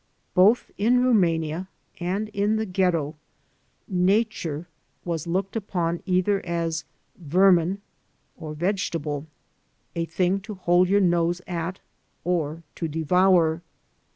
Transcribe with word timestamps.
Both 0.33 0.71
in 0.79 1.03
Rumania 1.03 1.67
and 1.99 2.29
in 2.29 2.55
the 2.55 2.65
Ghetto 2.65 3.17
nature 3.87 4.67
was 5.05 5.27
looked 5.27 5.55
upon 5.55 5.97
as 5.97 6.01
either 6.07 6.83
vermin 7.19 7.83
or 8.35 8.55
vegetable, 8.55 9.27
a 9.95 10.05
thing 10.05 10.39
to 10.39 10.55
hold 10.55 10.89
your 10.89 11.01
nose 11.01 11.39
at 11.45 11.81
or 12.23 12.63
to 12.77 12.87
devour. 12.87 13.61